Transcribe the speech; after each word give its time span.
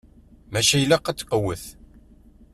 Maca 0.51 0.77
ilaq 0.79 1.05
ad 1.07 1.17
tqewwet. 1.19 1.63